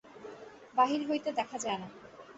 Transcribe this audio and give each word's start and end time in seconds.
বাহির 0.75 1.01
হইতে 1.07 1.29
দেখা 1.31 1.57
যায় 1.57 1.79
না। 1.79 1.87